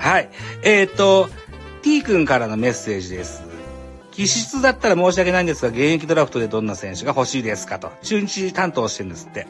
[0.00, 0.30] はい。
[0.62, 1.28] えっ、と、
[1.82, 3.42] T 君からのメッセージです。
[4.10, 7.92] 気質だったら申し訳ないんですが、現役ドラフトでどんな選手が欲しいですかと。
[8.02, 9.46] 中日担当してるんですって。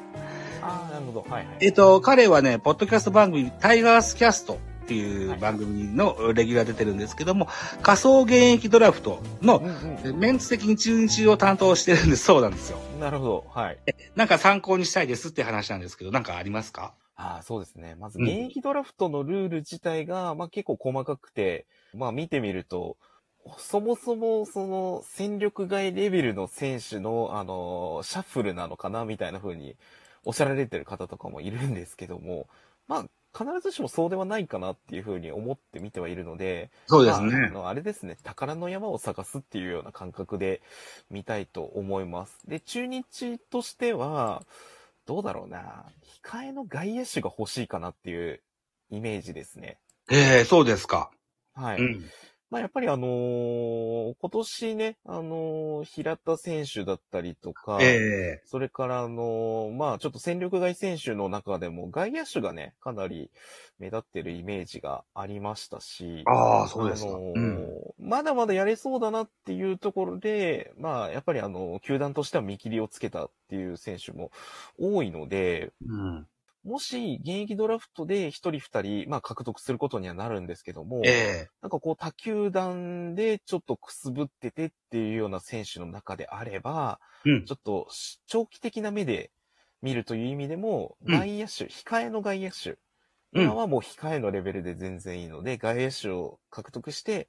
[0.60, 1.20] ああ、なるほど。
[1.20, 1.46] はいはい。
[1.60, 7.48] えっ、と、彼はね、ポッドキャスト番組、タイガースキャストっていう番組のレギュラー出てるんですけども、
[7.82, 9.62] 仮想現役ドラフトの
[10.04, 12.78] うんメンツ的に中日を担当してるんでそうなんですよ。
[12.94, 13.00] うん。
[13.00, 13.44] なるほど。
[13.54, 13.78] はい。
[14.16, 16.92] なんか参考にしたいですって話なんですけど、なんかありますか？
[17.22, 17.94] ああ、そうですね。
[17.96, 22.96] まず、うん現役ドラフトのルール自体が、まあ結構細かくて、まあ見てみると、
[23.58, 29.76] そもそも、その、戦力外レベルの選手の、あの、シャッフルなのかな、みたいな風に
[30.24, 32.48] おっしゃられてる方とかもいるんですけども、
[32.86, 37.60] まあ、必ずしもそうではないかなっていう風に思って見てはいるので、そうですねまああ。
[37.62, 40.62] のあれですね、宝の山を探すっていうような感覚で
[41.10, 42.38] 見たいと思います。
[42.46, 44.42] で、中日としては、
[45.06, 45.86] どうだろうな、
[46.24, 48.42] 控えの外野手が欲しいかなっていう
[48.90, 49.78] イメージですね。
[50.10, 51.10] ええそうですか。
[51.54, 51.80] はい。
[51.80, 52.10] うん。
[52.50, 63.30] まあやっぱりあのー今年ね、あのー平田選手だったりとか、ええそれからあのーまあちょっと戦力外選手の中でも外野手がね、かなり
[63.78, 67.22] 目立ってるイメージがありましたし、ああ、そうですか。
[67.34, 67.80] あのーうん。
[67.98, 74.32] まだまだやれそうだなっていうところで、まあやっぱりあの、球団としては見切りをつけたっていう選手も
[74.78, 76.28] 多いので、うん。
[76.62, 81.10] もし現役ドラフトで一人二人、まあ獲得することにはなるんですけども、え
[81.48, 81.50] え。
[81.62, 87.46] なんかこう他球団でちょっとくすぶっててっていうような選手の中であれば、うん。
[87.46, 87.88] ちょっと
[88.26, 89.32] 長期的な目で
[89.82, 91.24] 見るという意味でも、うん。
[91.24, 92.78] 外野手、控えの外野手、
[93.32, 93.52] うん。
[93.52, 97.28] 今はもう控えのレベルで全然いいので、外野手を獲得して、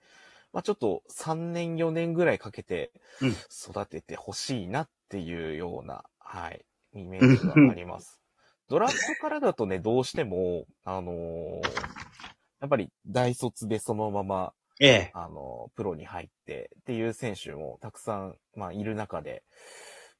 [0.54, 3.44] まあちょっと3年4年ぐらいかけてうん。
[3.52, 8.22] 育ててほしいなっていうような、はい、イメージがあります。
[8.72, 11.62] ドラフトからだとね、どうしても、あのー
[12.62, 15.12] やっぱり大卒でそのまま、ええ。
[15.14, 19.44] あのープロに入ってっていう選手もたくさん、まあ、いる中で、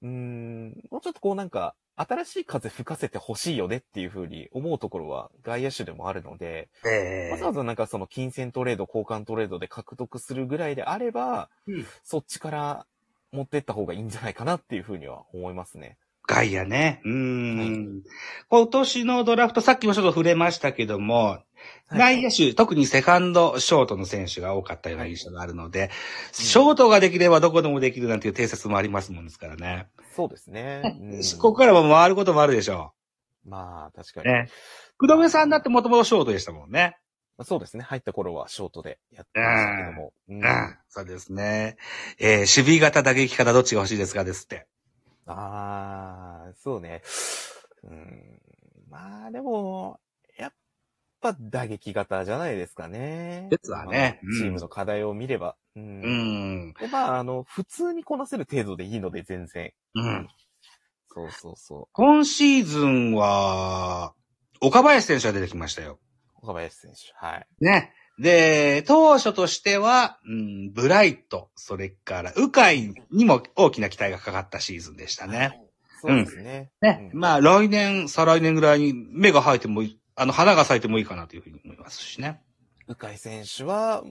[0.02, 7.32] うーん、もうちょっとこうなんか、新しい風吹かせてほしいよねっていうふうに思うところは外野手でもあるので、ええ。
[7.32, 11.88] わざわざなんかその金銭トレード、交換トレードで獲得するぐらいであれば、うん。
[12.04, 12.86] そっちから
[13.32, 15.98] 持ってった方がいいんじゃないかなっていうふうには思いますね。
[16.28, 17.02] 外野ね。
[17.04, 18.02] うーん。
[18.50, 21.40] 今年のドラフト、さっきもちょっと触れましたけども、
[21.92, 25.90] 内野手、特にセカンド、ショートの選手が多かったような印象があるので、
[26.32, 29.88] ショートができればどこでもできるなんていう定説もありますもんですからね。
[30.16, 30.98] そうですね。
[31.02, 32.94] うんここからも回ることもあるでしょ
[33.46, 34.28] まあ、確かう。
[34.28, 34.32] に。
[34.32, 34.50] ね。
[34.98, 36.98] 福留さんだってもともとショートでしたもんね。
[37.44, 37.84] そうですね。
[37.84, 40.14] 入った頃はショートでやってましたけども。
[40.30, 40.78] うんうん。
[40.90, 41.78] そうですね。
[42.20, 44.68] えー、守備型、打撃型どっちが欲しいですかですって。
[45.28, 47.02] ああ、そうね。
[47.84, 48.42] うん。
[48.90, 50.00] まあ、でも、
[50.38, 50.54] やっ
[51.22, 53.48] ぱ打撃型じゃないですかね。
[53.50, 55.56] ですわねまあチームの課題を見れば。
[55.76, 55.84] うん。
[55.84, 56.08] う
[56.70, 56.74] ん。
[56.80, 59.72] で、まあ、あの、普通にこなせる程度でいいので、全然。
[59.96, 60.28] うん。
[61.14, 64.14] そうそうそ今シーズンは、
[64.62, 66.00] 岡林選手が出てきましたよ。
[66.42, 66.46] う。
[66.46, 67.14] 岡林選手。
[67.16, 67.48] はい。
[67.60, 67.94] ね。
[68.22, 75.60] で、当初としては、うん、ブライト、それから、鵜飼にも大きな期待がかかったシーズンでしたね。
[76.02, 76.70] そうですね。
[76.82, 77.10] ね。
[77.14, 82.42] うんまあ、来年、再来年ぐらいに芽が生えてもいい、あの、花が咲いてもいいかなというふうに思いますしね。
[82.88, 84.04] 鵜飼選手は、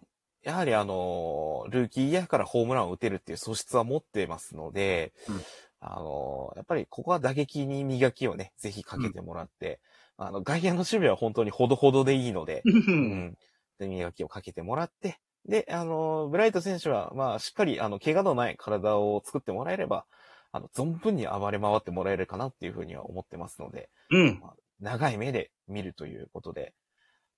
[0.42, 5.40] やはりあの、ルーキーイヤーからホームランを打てるっていう素質は持ってますので、うん
[5.82, 9.80] あの、やっぱりここは打撃に磨きをね、ぜひかけてもらって、
[10.18, 12.70] あの、外野の守備は本当にほどほどでいいので、う。
[12.70, 13.38] うんん。
[13.80, 20.04] で、磨きをかけてもらって、で、あの、ブライト選手は、まあ、しっかり、あの、怪我のない体を作ってもらえれば、
[20.52, 24.42] あの、存分に暴れ回ってもらえるかなっていうふうには思ってますので、うん。
[24.80, 26.74] 長い目で見るということで、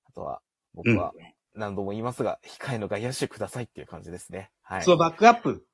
[0.04, 0.42] あとは、
[0.74, 1.12] 僕は
[1.54, 4.50] 何度も言いますが、控えの外野手くださいっていう感じですね。
[4.62, 4.82] はい。
[4.82, 5.64] そう、バックアップ。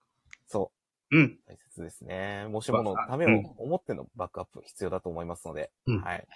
[0.46, 0.72] そ
[1.10, 1.24] うん。
[1.24, 1.38] う。
[1.46, 2.46] 大切ですね。
[2.48, 6.26] もしものためを思ってのバックアップ必要だと思いますので、うんはい。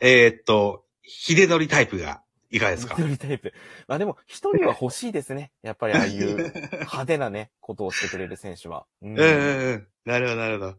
[0.00, 2.94] えーっと、秀則タイプがいかがですか？
[2.94, 3.52] 一人タイプ。
[3.86, 5.52] まあでも、一人は欲しいですね。
[5.62, 8.86] やっぱりああいう 派手なね、ことをしてくれる選手は。
[9.02, 9.86] うんうんうんうん。
[10.04, 10.74] なるほど、なるほど。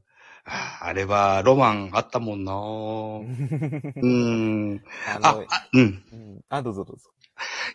[0.46, 4.84] ああれは、ロマンあったもんな うーん。
[5.16, 5.82] あの、あ、あうん。
[6.12, 7.10] うんあ、どうぞどうぞ。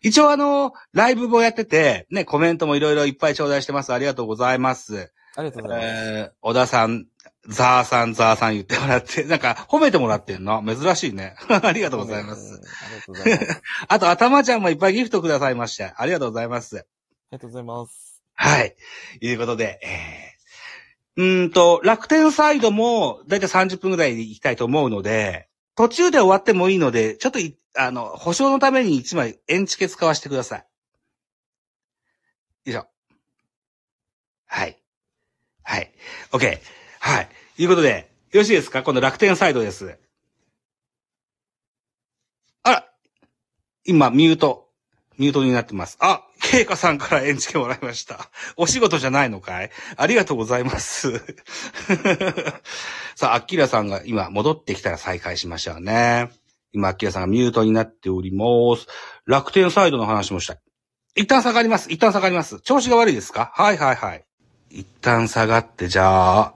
[0.02, 3.92] 一応あの、ライブもやってて、ね、コメントもいろいろいっぱい頂戴してます。
[3.92, 5.12] ありがとうございます。
[5.36, 5.88] ありがとうございます。
[5.96, 7.06] えー、小田さん、
[7.46, 10.62] ザーさん、ザーさん言ってもらって、 なんか褒めてもらってんの？
[10.64, 11.36] 珍しいね。
[11.48, 12.42] ありがとうございます。
[12.42, 12.54] うん。
[12.54, 13.62] ありがとうございます。
[13.88, 16.78] あと、頭ちゃんもいっぱいギフトくださいまして、ありがとうございます。
[16.78, 16.84] あり
[17.32, 18.22] がとうございます。
[18.34, 18.74] はい。
[19.20, 30.58] いうことで、えー、うーんと、楽天サイドも、だいたい30分ぐらいで行きたいと思うので、途中で終わってもいいので、ちょっとい、あの、保証のために一枚エンチケ使わせてください。
[30.60, 30.64] よ
[32.66, 32.86] いしょ。
[34.46, 34.80] はい。
[35.62, 35.92] はい。
[36.30, 36.60] OK。
[37.06, 37.28] はい。
[37.58, 38.82] いうことで、よろしいですか？
[38.82, 39.98] 今度楽天サイドです。
[42.62, 42.88] あら
[43.84, 44.70] 今、ミュート。
[45.18, 45.98] ミュートになってます。
[46.00, 48.30] あ、ケイカさんからエンチケもらいました。
[48.56, 49.70] お仕事じゃないのかい？
[49.98, 51.18] ありがとうございます。
[53.14, 56.30] さあ、アッキーラさんが今戻ってきたら再開しましょうね。
[56.72, 58.44] 今、アッキーラさんがミュートになっておりま
[58.78, 58.86] す。
[59.26, 60.58] 楽天サイドの話もしたい。
[61.16, 61.92] 一旦下がります。
[61.92, 62.60] 一旦下がります。
[62.60, 63.52] 調子が悪いですか？
[63.54, 64.24] はいはいはい。
[64.70, 66.54] 一旦下がって、じゃあ、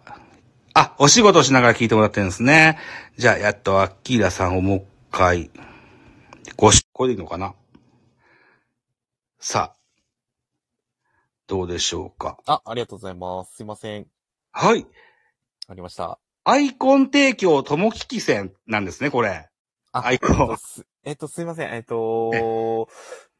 [0.80, 2.78] あ、お仕事しながら聞いてもらってるんですね。
[3.16, 5.50] じゃあ、やっとアッキーラさんをもう一回、
[6.56, 7.54] ごし、これでいいのかな？
[9.40, 9.76] さあ、
[11.48, 12.38] どうでしょうか？
[12.46, 13.56] あ、ありがとうございます。
[13.56, 14.06] すいません。
[14.52, 14.86] はい。
[15.66, 16.20] ありました。
[16.44, 19.48] アイコン提供ともきき戦なんですね、これ。
[19.90, 21.74] あアイコンえっとすえっと、すいません。
[21.74, 22.88] えっと、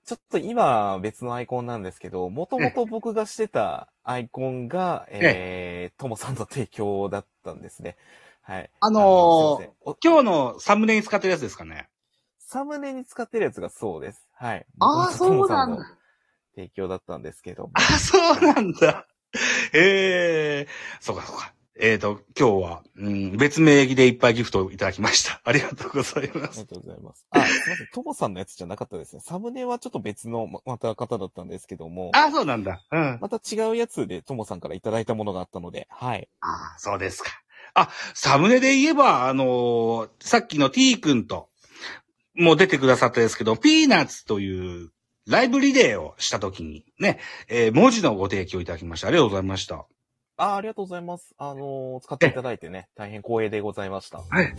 [0.09, 7.99] ちょっと今別のアイコンなんですけど、もともと僕がしてたアイコンが、えー、ともさんの提供だったんですね。
[8.41, 8.71] はい。
[8.81, 11.91] あのーのすいませんお今日のサムネに使ってるやつですかね？
[12.39, 14.27] サムネに使ってるやつがそうです。
[14.33, 14.65] はい。
[14.81, 15.99] あー元々トモさんのそうなん
[16.55, 17.73] 提供だったんですけども。
[17.75, 19.07] あ、そうなんだ。
[19.75, 20.69] ええ
[21.01, 21.53] そうかそうか。
[21.81, 25.41] えっ、と、今日は、うん、別名義でいっぱいギフトをいただきました。
[25.47, 26.61] ありがとうございます。
[26.61, 27.27] ありがとうございます。
[27.31, 27.89] あ、すいません。
[27.95, 29.21] トモさんのやつじゃなかったですね。
[29.21, 32.11] サムネはちょっと別のままた方だったんですけども。
[32.15, 32.83] あ、そうなんだ。
[32.91, 33.19] うん。
[33.21, 36.29] また違うやつでトモさんからいただいたものがあったので、はい。
[36.41, 37.31] あそうですか。
[37.75, 41.49] あ、サムネで言えば、あのーさっきの T 君と、
[42.35, 44.91] もう出てくださったですけど、ピーナッツという
[45.27, 49.09] ライブリレーをしたときにね、えー文字のご提供いただきました。
[49.09, 49.87] ありがとうございました。
[50.39, 51.35] あ、ありがとうございます。
[51.37, 54.19] あのー使っていただいてね、大変光栄でございました。
[54.19, 54.55] はい。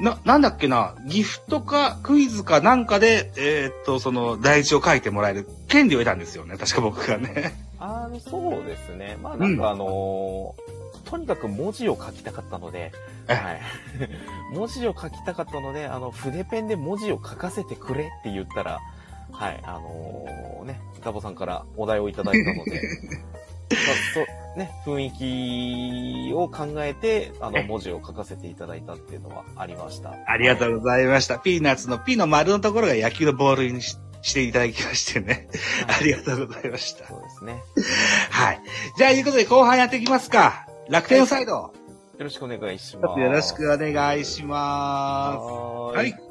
[0.00, 6.56] な、なんだっけな、ギフトかクイズかなんかで、えーっと、その、第一を書いてもらえる権利を得たんですよね。
[6.56, 7.54] 確か僕がね。
[7.78, 9.18] あの、そうですね。
[9.22, 10.78] まあなんかあのー
[11.08, 12.92] とにかく文字を書きたかったので、
[13.28, 13.60] えはい。
[14.52, 18.80] 文字を書きたかったので、あの、筆ペンで文字を書かせてくれって言ったら、
[19.32, 22.82] はい、あのーね、ガボさんからお題をいただいたので、
[23.72, 30.14] まあ、ね、雰囲気を考えて、あの、え文字を書かせていただいたっていうのはありました。
[30.26, 30.72] ありがとう。
[30.72, 31.38] うございました。
[31.38, 35.48] ピーナッツのピの丸のところが野球のボールにししていただきましてね。
[35.86, 37.06] ありがとうございました。
[37.06, 37.62] そうですね。
[38.30, 38.60] はい。
[38.96, 40.66] じゃあ、いうことで後半やっていきますか。
[40.88, 41.52] 楽天サイド。
[41.52, 41.72] よ
[42.18, 43.14] ろしくお願いします。
[43.14, 45.38] とよろしくお願いしま
[45.92, 45.96] す。
[45.96, 46.27] はい。